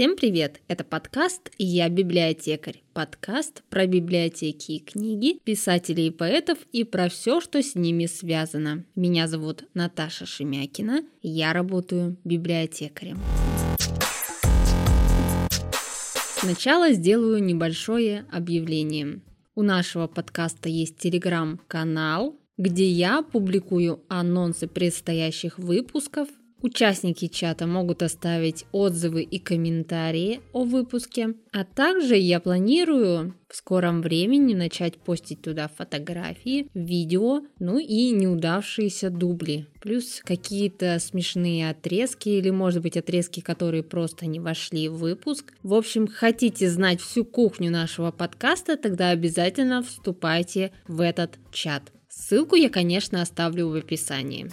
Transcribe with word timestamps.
Всем 0.00 0.16
привет! 0.16 0.62
Это 0.66 0.82
подкаст 0.82 1.50
«Я 1.58 1.90
библиотекарь». 1.90 2.82
Подкаст 2.94 3.62
про 3.68 3.86
библиотеки 3.86 4.72
и 4.72 4.78
книги, 4.78 5.38
писателей 5.44 6.06
и 6.06 6.10
поэтов 6.10 6.56
и 6.72 6.84
про 6.84 7.10
все, 7.10 7.42
что 7.42 7.62
с 7.62 7.74
ними 7.74 8.06
связано. 8.06 8.86
Меня 8.94 9.28
зовут 9.28 9.64
Наташа 9.74 10.24
Шемякина, 10.24 11.02
я 11.20 11.52
работаю 11.52 12.16
библиотекарем. 12.24 13.18
Сначала 16.38 16.92
сделаю 16.92 17.44
небольшое 17.44 18.24
объявление. 18.32 19.20
У 19.54 19.60
нашего 19.60 20.06
подкаста 20.06 20.70
есть 20.70 20.96
телеграм-канал, 20.96 22.40
где 22.56 22.88
я 22.88 23.20
публикую 23.20 24.02
анонсы 24.08 24.66
предстоящих 24.66 25.58
выпусков, 25.58 26.28
Участники 26.62 27.28
чата 27.28 27.66
могут 27.66 28.02
оставить 28.02 28.66
отзывы 28.72 29.22
и 29.22 29.38
комментарии 29.38 30.40
о 30.52 30.64
выпуске, 30.64 31.34
а 31.52 31.64
также 31.64 32.16
я 32.16 32.38
планирую 32.38 33.34
в 33.48 33.56
скором 33.56 34.02
времени 34.02 34.54
начать 34.54 34.98
постить 34.98 35.40
туда 35.40 35.68
фотографии, 35.68 36.68
видео, 36.74 37.40
ну 37.58 37.78
и 37.78 38.10
неудавшиеся 38.10 39.08
дубли. 39.10 39.66
Плюс 39.80 40.20
какие-то 40.22 40.98
смешные 40.98 41.70
отрезки 41.70 42.28
или, 42.28 42.50
может 42.50 42.82
быть, 42.82 42.98
отрезки, 42.98 43.40
которые 43.40 43.82
просто 43.82 44.26
не 44.26 44.38
вошли 44.38 44.88
в 44.88 44.98
выпуск. 44.98 45.54
В 45.62 45.72
общем, 45.72 46.06
хотите 46.06 46.68
знать 46.68 47.00
всю 47.00 47.24
кухню 47.24 47.70
нашего 47.70 48.10
подкаста, 48.10 48.76
тогда 48.76 49.10
обязательно 49.10 49.82
вступайте 49.82 50.72
в 50.86 51.00
этот 51.00 51.38
чат. 51.52 51.90
Ссылку 52.10 52.54
я, 52.54 52.68
конечно, 52.68 53.22
оставлю 53.22 53.68
в 53.68 53.74
описании. 53.74 54.50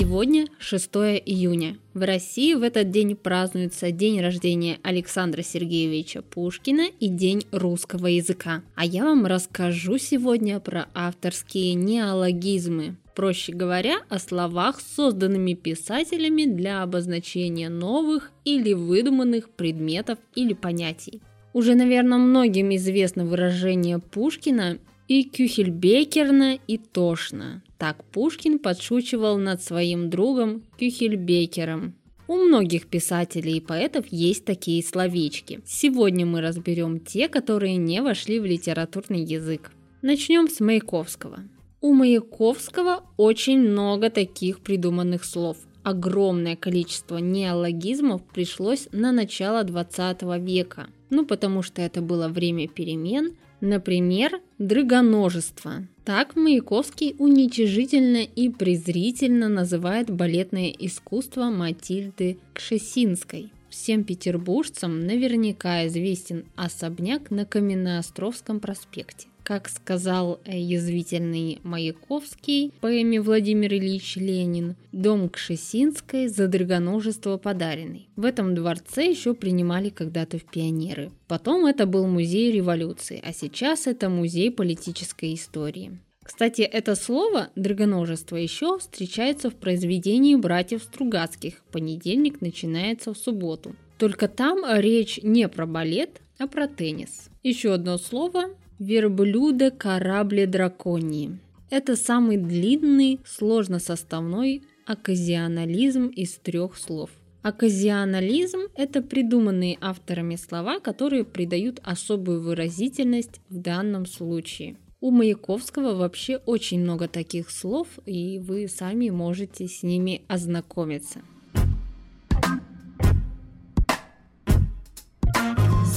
Сегодня 0.00 0.46
6 0.58 0.90
июня. 1.26 1.76
В 1.92 2.06
России 2.06 2.54
в 2.54 2.62
этот 2.62 2.90
день 2.90 3.14
празднуется 3.14 3.90
день 3.90 4.22
рождения 4.22 4.78
Александра 4.82 5.42
Сергеевича 5.42 6.22
Пушкина 6.22 6.86
и 7.00 7.08
День 7.08 7.44
русского 7.52 8.06
языка. 8.06 8.62
А 8.76 8.86
я 8.86 9.04
вам 9.04 9.26
расскажу 9.26 9.98
сегодня 9.98 10.58
про 10.58 10.88
авторские 10.94 11.74
неологизмы. 11.74 12.96
Проще 13.14 13.52
говоря, 13.52 13.98
о 14.08 14.18
словах, 14.18 14.80
созданными 14.80 15.52
писателями 15.52 16.46
для 16.46 16.82
обозначения 16.82 17.68
новых 17.68 18.32
или 18.46 18.72
выдуманных 18.72 19.50
предметов 19.50 20.18
или 20.34 20.54
понятий. 20.54 21.20
Уже, 21.52 21.74
наверное, 21.74 22.16
многим 22.16 22.74
известно 22.74 23.26
выражение 23.26 23.98
Пушкина 23.98 24.78
и 25.08 25.24
Кюхельбекерна, 25.24 26.54
и 26.54 26.78
тошно. 26.78 27.62
Так 27.80 28.04
Пушкин 28.12 28.58
подшучивал 28.58 29.38
над 29.38 29.62
своим 29.62 30.10
другом 30.10 30.62
Кюхельбекером. 30.78 31.94
У 32.28 32.34
многих 32.34 32.86
писателей 32.86 33.56
и 33.56 33.60
поэтов 33.60 34.04
есть 34.10 34.44
такие 34.44 34.84
словечки. 34.84 35.62
Сегодня 35.64 36.26
мы 36.26 36.42
разберем 36.42 37.00
те, 37.00 37.26
которые 37.26 37.78
не 37.78 38.02
вошли 38.02 38.38
в 38.38 38.44
литературный 38.44 39.24
язык. 39.24 39.72
Начнем 40.02 40.50
с 40.50 40.60
Маяковского. 40.60 41.38
У 41.80 41.94
Маяковского 41.94 43.04
очень 43.16 43.58
много 43.58 44.10
таких 44.10 44.60
придуманных 44.60 45.24
слов. 45.24 45.56
Огромное 45.82 46.56
количество 46.56 47.16
неологизмов 47.16 48.22
пришлось 48.34 48.88
на 48.92 49.10
начало 49.10 49.64
20 49.64 50.20
века. 50.38 50.88
Ну, 51.08 51.24
потому 51.24 51.62
что 51.62 51.80
это 51.80 52.02
было 52.02 52.28
время 52.28 52.68
перемен, 52.68 53.38
Например, 53.60 54.40
дрыгоножество. 54.58 55.86
Так 56.04 56.34
Маяковский 56.34 57.14
уничижительно 57.18 58.22
и 58.22 58.48
презрительно 58.48 59.48
называет 59.48 60.10
балетное 60.10 60.70
искусство 60.70 61.50
Матильды 61.50 62.38
Кшесинской. 62.54 63.52
Всем 63.68 64.02
петербуржцам 64.02 65.06
наверняка 65.06 65.86
известен 65.86 66.44
особняк 66.56 67.30
на 67.30 67.44
Каменноостровском 67.44 68.60
проспекте. 68.60 69.28
Как 69.50 69.68
сказал 69.68 70.38
э, 70.44 70.56
язвительный 70.56 71.58
Маяковский 71.64 72.70
в 72.70 72.80
поэме 72.80 73.20
Владимир 73.20 73.74
Ильич 73.74 74.14
Ленин, 74.14 74.76
дом 74.92 75.28
Кшесинской 75.28 76.28
за 76.28 76.46
драгоножество 76.46 77.36
подаренный. 77.36 78.08
В 78.14 78.26
этом 78.26 78.54
дворце 78.54 79.10
еще 79.10 79.34
принимали 79.34 79.88
когда-то 79.88 80.38
в 80.38 80.44
пионеры. 80.44 81.10
Потом 81.26 81.66
это 81.66 81.86
был 81.86 82.06
музей 82.06 82.52
революции, 82.52 83.20
а 83.26 83.32
сейчас 83.32 83.88
это 83.88 84.08
музей 84.08 84.52
политической 84.52 85.34
истории. 85.34 85.98
Кстати, 86.22 86.62
это 86.62 86.94
слово 86.94 87.48
«драгоножество» 87.56 88.36
еще 88.36 88.78
встречается 88.78 89.50
в 89.50 89.56
произведении 89.56 90.36
братьев 90.36 90.84
Стругацких 90.84 91.64
«Понедельник 91.72 92.40
начинается 92.40 93.12
в 93.12 93.18
субботу». 93.18 93.74
Только 93.98 94.28
там 94.28 94.60
речь 94.78 95.18
не 95.24 95.48
про 95.48 95.66
балет, 95.66 96.20
а 96.38 96.46
про 96.46 96.68
теннис. 96.68 97.30
Еще 97.42 97.74
одно 97.74 97.98
слово 97.98 98.50
верблюда 98.80 99.70
корабле 99.70 100.46
драконии. 100.46 101.38
Это 101.68 101.94
самый 101.94 102.38
длинный, 102.38 103.20
сложносоставной 103.24 104.62
оказионализм 104.86 106.06
из 106.06 106.32
трех 106.38 106.76
слов. 106.76 107.10
Оказионализм– 107.42 108.60
это 108.74 109.02
придуманные 109.02 109.78
авторами 109.80 110.36
слова, 110.36 110.80
которые 110.80 111.24
придают 111.24 111.80
особую 111.84 112.42
выразительность 112.42 113.40
в 113.48 113.58
данном 113.58 114.06
случае. 114.06 114.76
У 115.00 115.10
Маяковского 115.10 115.94
вообще 115.94 116.38
очень 116.38 116.80
много 116.80 117.06
таких 117.06 117.50
слов, 117.50 117.86
и 118.04 118.38
вы 118.38 118.66
сами 118.68 119.10
можете 119.10 119.68
с 119.68 119.82
ними 119.82 120.22
ознакомиться. 120.26 121.20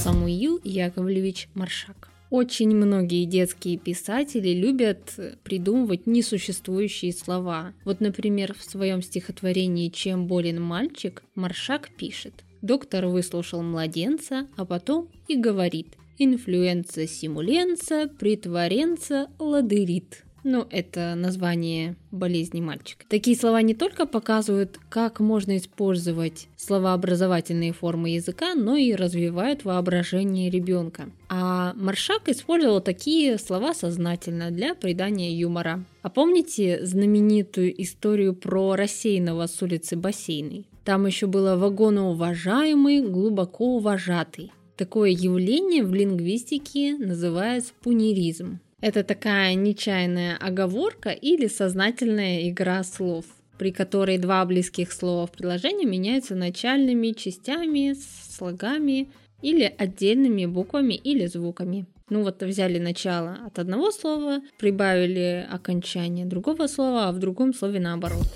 Самуил 0.02 0.60
Яковлевич 0.62 1.48
Маршак 1.54 2.13
очень 2.34 2.74
многие 2.74 3.26
детские 3.26 3.78
писатели 3.78 4.48
любят 4.48 5.14
придумывать 5.44 6.08
несуществующие 6.08 7.12
слова. 7.12 7.74
Вот, 7.84 8.00
например, 8.00 8.56
в 8.58 8.64
своем 8.64 9.02
стихотворении 9.02 9.88
«Чем 9.88 10.26
болен 10.26 10.60
мальчик» 10.60 11.22
Маршак 11.36 11.90
пишет 11.96 12.34
«Доктор 12.60 13.06
выслушал 13.06 13.62
младенца, 13.62 14.48
а 14.56 14.64
потом 14.64 15.10
и 15.28 15.36
говорит 15.36 15.86
«Инфлюенца 16.18 17.06
симуленца, 17.06 18.10
притворенца 18.18 19.28
ладырит». 19.38 20.24
Ну, 20.44 20.66
это 20.70 21.14
название 21.14 21.96
болезни 22.10 22.60
мальчика. 22.60 23.06
Такие 23.08 23.36
слова 23.36 23.62
не 23.62 23.74
только 23.74 24.06
показывают, 24.06 24.78
как 24.90 25.18
можно 25.18 25.56
использовать 25.56 26.48
словообразовательные 26.56 27.72
формы 27.72 28.10
языка, 28.10 28.54
но 28.54 28.76
и 28.76 28.94
развивают 28.94 29.64
воображение 29.64 30.50
ребенка. 30.50 31.08
А 31.30 31.72
Маршак 31.76 32.28
использовал 32.28 32.82
такие 32.82 33.38
слова 33.38 33.72
сознательно 33.72 34.50
для 34.50 34.74
придания 34.74 35.34
юмора. 35.34 35.82
А 36.02 36.10
помните 36.10 36.84
знаменитую 36.84 37.82
историю 37.82 38.34
про 38.34 38.76
рассеянного 38.76 39.46
с 39.46 39.62
улицы 39.62 39.96
Бассейной? 39.96 40.66
Там 40.84 41.06
еще 41.06 41.26
было 41.26 41.56
вагоноуважаемый, 41.56 43.00
глубоко 43.00 43.76
уважатый. 43.76 44.52
Такое 44.76 45.10
явление 45.10 45.84
в 45.84 45.94
лингвистике 45.94 46.96
называется 46.98 47.72
пунеризм. 47.80 48.58
Это 48.84 49.02
такая 49.02 49.54
нечаянная 49.54 50.36
оговорка 50.36 51.08
или 51.08 51.46
сознательная 51.46 52.50
игра 52.50 52.84
слов, 52.84 53.24
при 53.56 53.72
которой 53.72 54.18
два 54.18 54.44
близких 54.44 54.92
слова 54.92 55.26
в 55.26 55.32
предложении 55.32 55.86
меняются 55.86 56.34
начальными 56.34 57.12
частями, 57.12 57.96
слогами 58.28 59.08
или 59.40 59.74
отдельными 59.78 60.44
буквами 60.44 60.92
или 60.92 61.24
звуками. 61.24 61.86
Ну 62.10 62.24
вот 62.24 62.42
взяли 62.42 62.78
начало 62.78 63.38
от 63.46 63.58
одного 63.58 63.90
слова, 63.90 64.42
прибавили 64.58 65.48
окончание 65.50 66.26
другого 66.26 66.66
слова, 66.66 67.08
а 67.08 67.12
в 67.12 67.18
другом 67.18 67.54
слове 67.54 67.80
наоборот. 67.80 68.26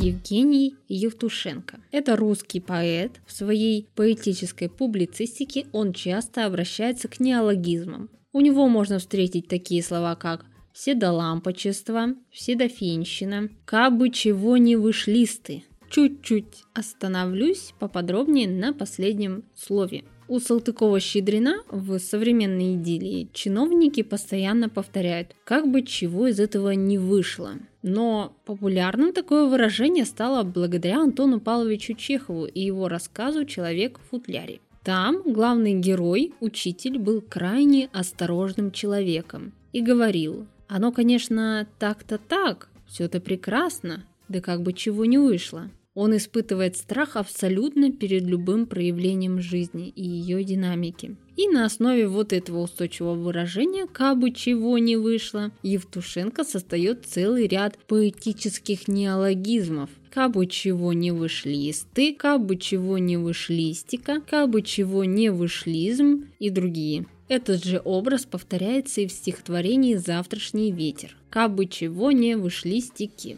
Евгений 0.00 0.76
Евтушенко. 0.86 1.80
Это 1.90 2.14
русский 2.14 2.60
поэт. 2.60 3.20
В 3.26 3.32
своей 3.32 3.88
поэтической 3.96 4.68
публицистике 4.68 5.66
он 5.72 5.92
часто 5.92 6.46
обращается 6.46 7.08
к 7.08 7.18
неологизмам. 7.18 8.08
У 8.32 8.40
него 8.40 8.68
можно 8.68 9.00
встретить 9.00 9.48
такие 9.48 9.82
слова, 9.82 10.14
как 10.14 10.44
«седолампочество», 10.72 12.14
«вседофинщина», 12.30 13.48
«кабы 13.64 14.10
чего 14.10 14.56
не 14.56 14.76
вышлисты». 14.76 15.64
Чуть-чуть 15.90 16.62
остановлюсь 16.74 17.74
поподробнее 17.80 18.48
на 18.48 18.72
последнем 18.72 19.44
слове. 19.56 20.04
У 20.28 20.40
Салтыкова-Щедрина 20.40 21.62
в 21.70 21.98
современной 21.98 22.74
идиллии 22.74 23.30
чиновники 23.32 24.02
постоянно 24.02 24.68
повторяют, 24.68 25.34
как 25.44 25.70
бы 25.70 25.82
чего 25.82 26.26
из 26.26 26.38
этого 26.38 26.72
не 26.72 26.98
вышло. 26.98 27.52
Но 27.80 28.36
популярным 28.44 29.14
такое 29.14 29.46
выражение 29.48 30.04
стало 30.04 30.42
благодаря 30.42 31.00
Антону 31.00 31.40
Павловичу 31.40 31.94
Чехову 31.94 32.44
и 32.44 32.60
его 32.60 32.88
рассказу 32.88 33.46
«Человек 33.46 33.98
в 33.98 34.10
футляре». 34.10 34.60
Там 34.84 35.22
главный 35.24 35.74
герой, 35.80 36.34
учитель, 36.40 36.98
был 36.98 37.22
крайне 37.22 37.88
осторожным 37.94 38.70
человеком 38.70 39.52
и 39.72 39.80
говорил, 39.80 40.46
оно, 40.66 40.92
конечно, 40.92 41.66
так-то 41.78 42.18
так, 42.18 42.68
все 42.86 43.04
это 43.04 43.20
прекрасно, 43.20 44.04
да 44.28 44.42
как 44.42 44.62
бы 44.62 44.74
чего 44.74 45.06
не 45.06 45.16
вышло. 45.16 45.70
Он 46.00 46.16
испытывает 46.16 46.76
страх 46.76 47.16
абсолютно 47.16 47.90
перед 47.90 48.22
любым 48.22 48.66
проявлением 48.66 49.40
жизни 49.40 49.88
и 49.88 50.04
ее 50.04 50.44
динамики. 50.44 51.16
И 51.36 51.48
на 51.48 51.64
основе 51.64 52.06
вот 52.06 52.32
этого 52.32 52.60
устойчивого 52.60 53.16
выражения 53.16 53.84
«кабы 53.88 54.30
чего 54.30 54.78
не 54.78 54.96
вышло» 54.96 55.50
Евтушенко 55.64 56.44
создает 56.44 57.04
целый 57.04 57.48
ряд 57.48 57.76
поэтических 57.88 58.86
неологизмов. 58.86 59.90
«Кабы 60.08 60.46
чего 60.46 60.92
не 60.92 61.10
вышлисты», 61.10 62.14
«кабы 62.14 62.58
чего 62.58 62.98
не 62.98 63.16
вышлистика», 63.16 64.20
«кабы 64.20 64.62
чего 64.62 65.02
не 65.02 65.32
вышлизм» 65.32 66.26
и 66.38 66.50
другие. 66.50 67.06
Этот 67.26 67.64
же 67.64 67.82
образ 67.84 68.24
повторяется 68.24 69.00
и 69.00 69.08
в 69.08 69.10
стихотворении 69.10 69.96
«Завтрашний 69.96 70.70
ветер». 70.70 71.16
«Кабы 71.28 71.66
чего 71.66 72.12
не 72.12 72.36
вышли 72.36 72.78
стики». 72.78 73.36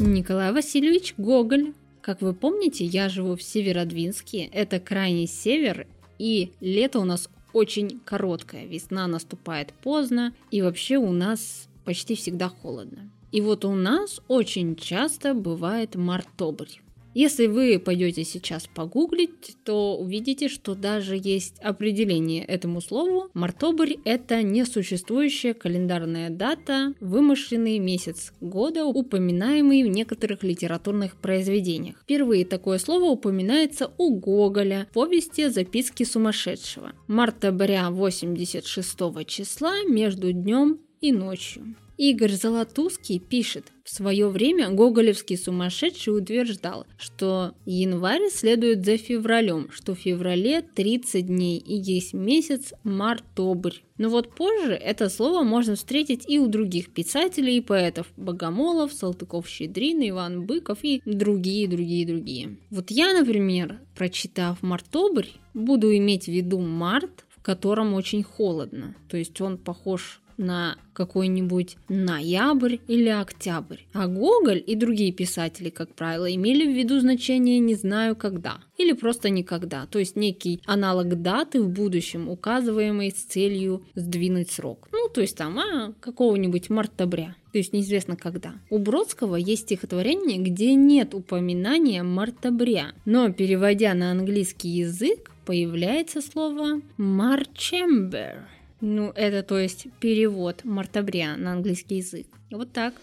Николай 0.00 0.50
Васильевич 0.50 1.12
Гоголь. 1.18 1.74
Как 2.00 2.22
вы 2.22 2.32
помните, 2.32 2.86
я 2.86 3.10
живу 3.10 3.36
в 3.36 3.42
Северодвинске, 3.42 4.44
это 4.46 4.80
крайний 4.80 5.26
север, 5.26 5.86
и 6.18 6.52
лето 6.60 7.00
у 7.00 7.04
нас 7.04 7.28
очень 7.52 8.00
короткое, 8.06 8.64
весна 8.64 9.06
наступает 9.06 9.74
поздно, 9.74 10.32
и 10.50 10.62
вообще 10.62 10.96
у 10.96 11.12
нас 11.12 11.68
почти 11.84 12.14
всегда 12.14 12.48
холодно. 12.48 13.10
И 13.30 13.42
вот 13.42 13.66
у 13.66 13.74
нас 13.74 14.22
очень 14.26 14.74
часто 14.74 15.34
бывает 15.34 15.96
мартобрь. 15.96 16.80
Если 17.14 17.46
вы 17.46 17.78
пойдете 17.78 18.24
сейчас 18.24 18.68
погуглить, 18.72 19.56
то 19.64 19.96
увидите, 19.96 20.48
что 20.48 20.74
даже 20.76 21.16
есть 21.16 21.58
определение 21.60 22.44
этому 22.44 22.80
слову. 22.80 23.30
Мартобрь– 23.34 23.94
это 24.04 24.42
несуществующая 24.42 25.54
календарная 25.54 26.30
дата, 26.30 26.94
вымышленный 27.00 27.78
месяц 27.78 28.32
года, 28.40 28.84
упоминаемый 28.84 29.82
в 29.82 29.88
некоторых 29.88 30.44
литературных 30.44 31.16
произведениях. 31.16 31.96
Впервые 32.02 32.44
такое 32.44 32.78
слово 32.78 33.10
упоминается 33.10 33.90
у 33.98 34.16
Гоголя 34.16 34.86
в 34.90 34.94
повести 34.94 35.48
«Записки 35.48 36.04
сумасшедшего». 36.04 36.92
Мартобря 37.08 37.90
86 37.90 39.26
числа 39.26 39.82
между 39.88 40.32
днем 40.32 40.78
и 41.00 41.12
ночью. 41.12 41.74
Игорь 42.00 42.32
Золотузский 42.32 43.18
пишет, 43.18 43.72
в 43.84 43.94
свое 43.94 44.30
время 44.30 44.70
гоголевский 44.70 45.36
сумасшедший 45.36 46.16
утверждал, 46.16 46.86
что 46.96 47.52
январь 47.66 48.30
следует 48.30 48.86
за 48.86 48.96
февралем, 48.96 49.68
что 49.70 49.94
в 49.94 49.98
феврале 49.98 50.62
30 50.62 51.26
дней 51.26 51.58
и 51.58 51.74
есть 51.74 52.14
месяц 52.14 52.72
мартобрь. 52.84 53.74
Но 53.98 54.08
вот 54.08 54.34
позже 54.34 54.72
это 54.72 55.10
слово 55.10 55.42
можно 55.42 55.74
встретить 55.74 56.24
и 56.26 56.38
у 56.38 56.46
других 56.46 56.88
писателей 56.88 57.58
и 57.58 57.60
поэтов– 57.60 58.06
Богомолов, 58.16 58.94
Салтыков-Щедрин, 58.94 60.00
Иван 60.08 60.46
Быков 60.46 60.78
и 60.80 61.02
другие, 61.04 61.68
другие, 61.68 62.06
другие. 62.06 62.56
Вот 62.70 62.90
я, 62.90 63.12
например, 63.12 63.78
прочитав 63.94 64.62
мартобрь, 64.62 65.28
буду 65.52 65.94
иметь 65.94 66.24
в 66.24 66.28
виду 66.28 66.60
март, 66.60 67.26
в 67.28 67.42
котором 67.42 67.92
очень 67.92 68.22
холодно. 68.22 68.94
То 69.08 69.18
есть 69.18 69.38
он 69.42 69.58
похож 69.58 70.19
на 70.40 70.76
какой-нибудь 70.92 71.76
ноябрь 71.88 72.78
или 72.88 73.08
октябрь. 73.08 73.78
А 73.92 74.06
Гоголь 74.08 74.62
и 74.66 74.74
другие 74.74 75.12
писатели, 75.12 75.70
как 75.70 75.94
правило, 75.94 76.32
имели 76.34 76.66
в 76.66 76.76
виду 76.76 76.98
значение 77.00 77.58
«не 77.58 77.74
знаю 77.74 78.16
когда» 78.16 78.58
или 78.76 78.92
просто 78.92 79.30
«никогда», 79.30 79.86
то 79.86 79.98
есть 79.98 80.16
некий 80.16 80.60
аналог 80.66 81.22
даты 81.22 81.62
в 81.62 81.68
будущем, 81.68 82.28
указываемый 82.28 83.10
с 83.10 83.22
целью 83.22 83.84
сдвинуть 83.94 84.50
срок. 84.50 84.88
Ну, 84.92 85.08
то 85.08 85.20
есть 85.20 85.36
там, 85.36 85.58
а, 85.58 85.94
какого-нибудь 86.00 86.70
мартабря 86.70 87.36
то 87.52 87.58
есть 87.58 87.72
неизвестно 87.72 88.16
когда. 88.16 88.54
У 88.70 88.78
Бродского 88.78 89.36
есть 89.36 89.62
стихотворение, 89.62 90.38
где 90.38 90.74
нет 90.74 91.14
упоминания 91.14 92.02
мартабря, 92.02 92.92
но 93.04 93.32
переводя 93.32 93.92
на 93.94 94.12
английский 94.12 94.68
язык, 94.68 95.32
появляется 95.44 96.20
слово 96.20 96.80
«марчембер», 96.96 98.46
ну, 98.80 99.12
это 99.14 99.42
то 99.42 99.58
есть 99.58 99.86
перевод 100.00 100.64
Мартабря 100.64 101.36
на 101.36 101.52
английский 101.52 101.96
язык. 101.96 102.26
Вот 102.50 102.72
так. 102.72 102.94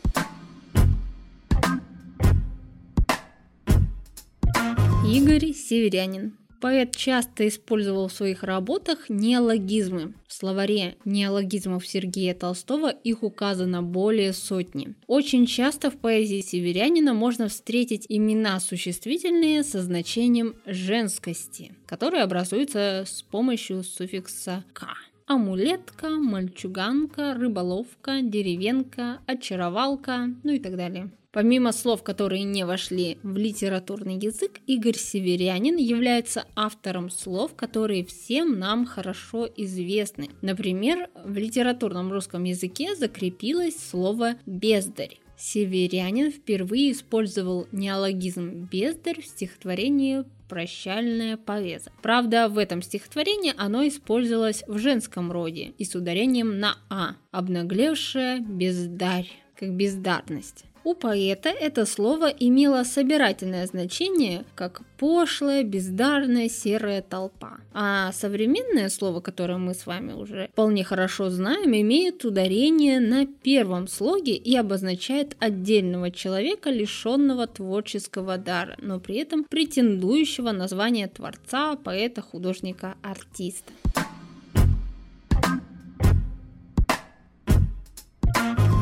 Игорь 5.05 5.53
Северянин. 5.53 6.37
Поэт 6.59 6.95
часто 6.95 7.47
использовал 7.47 8.07
в 8.07 8.13
своих 8.13 8.41
работах 8.41 9.09
неологизмы. 9.09 10.15
В 10.27 10.33
словаре 10.33 10.95
неологизмов 11.05 11.85
Сергея 11.85 12.33
Толстого 12.33 12.89
их 12.89 13.21
указано 13.21 13.83
более 13.83 14.33
сотни. 14.33 14.95
Очень 15.05 15.45
часто 15.45 15.91
в 15.91 15.97
поэзии 15.97 16.41
северянина 16.41 17.13
можно 17.13 17.47
встретить 17.47 18.07
имена 18.09 18.59
существительные 18.59 19.63
со 19.63 19.83
значением 19.83 20.55
женскости, 20.65 21.75
которые 21.85 22.23
образуются 22.23 23.03
с 23.05 23.21
помощью 23.21 23.83
суффикса 23.83 24.65
«ка» 24.73 24.95
амулетка, 25.27 26.09
мальчуганка, 26.09 27.33
рыболовка, 27.33 28.21
деревенка, 28.21 29.19
очаровалка, 29.27 30.29
ну 30.43 30.53
и 30.53 30.59
так 30.59 30.75
далее. 30.77 31.11
Помимо 31.31 31.71
слов, 31.71 32.01
которые 32.01 32.43
не 32.45 32.65
вошли 32.65 33.19
в 33.21 33.37
литературный 33.37 34.17
язык, 34.17 34.59
Игорь 34.65 34.97
Северянин 34.97 35.75
является 35.75 36.45
автором 36.55 37.11
слов, 37.11 37.53
которые 37.55 38.05
всем 38.05 38.57
нам 38.57 38.85
хорошо 38.85 39.47
известны. 39.57 40.29
Например, 40.41 41.09
в 41.23 41.37
литературном 41.37 42.11
русском 42.11 42.45
языке 42.45 42.95
закрепилось 42.95 43.77
слово 43.77 44.35
«бездарь». 44.47 45.19
Северянин 45.37 46.31
впервые 46.31 46.93
использовал 46.93 47.67
неологизм 47.71 48.67
«бездарь» 48.71 49.21
в 49.21 49.27
стихотворении 49.27 50.23
«Прощальная 50.47 51.37
повеза». 51.37 51.91
Правда, 52.01 52.47
в 52.47 52.57
этом 52.57 52.81
стихотворении 52.81 53.53
оно 53.57 53.87
использовалось 53.87 54.63
в 54.67 54.77
женском 54.77 55.31
роде 55.31 55.73
и 55.77 55.85
с 55.85 55.95
ударением 55.95 56.59
на 56.59 56.77
«а», 56.89 57.15
обнаглевшая 57.31 58.39
бездарь, 58.39 59.29
как 59.55 59.75
бездарность. 59.75 60.66
У 60.87 60.93
поэта 60.93 61.49
это 61.49 61.85
слово 61.85 62.27
имело 62.27 62.81
собирательное 62.85 63.67
значение, 63.67 64.45
как 64.55 64.83
пошлая, 64.97 65.63
бездарная, 65.63 66.47
серая 66.47 67.01
толпа. 67.01 67.57
А 67.73 68.13
современное 68.13 68.87
слово, 68.87 69.19
которое 69.19 69.57
мы 69.57 69.73
с 69.73 69.85
вами 69.85 70.13
уже 70.13 70.47
вполне 70.53 70.85
хорошо 70.85 71.29
знаем, 71.29 71.75
имеет 71.75 72.23
ударение 72.23 73.01
на 73.01 73.25
первом 73.25 73.89
слоге 73.89 74.37
и 74.37 74.55
обозначает 74.55 75.35
отдельного 75.39 76.09
человека, 76.09 76.69
лишенного 76.69 77.47
творческого 77.47 78.37
дара, 78.37 78.77
но 78.77 79.01
при 79.01 79.17
этом 79.17 79.43
претендующего 79.43 80.53
на 80.53 80.69
звание 80.69 81.09
творца, 81.09 81.75
поэта, 81.75 82.21
художника, 82.21 82.95
артиста. 83.01 83.73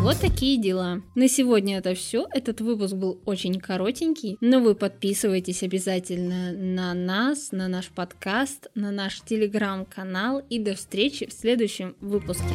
Вот 0.06 0.20
такие 0.22 0.62
дела. 0.62 1.02
На 1.16 1.28
сегодня 1.28 1.80
это 1.80 1.96
все. 1.96 2.28
Этот 2.32 2.62
выпуск 2.62 2.94
был 2.94 3.20
очень 3.26 3.60
коротенький, 3.60 4.38
но 4.40 4.60
вы 4.60 4.76
подписывайтесь 4.76 5.64
обязательно 5.64 6.52
на 6.52 6.94
нас, 6.94 7.52
на 7.52 7.68
наш 7.68 7.88
подкаст, 7.88 8.68
на 8.76 8.92
наш 8.92 9.22
телеграм-канал 9.22 10.44
и 10.48 10.60
до 10.60 10.76
встречи 10.76 11.26
в 11.26 11.34
следующем 11.34 11.96
выпуске. 12.02 12.54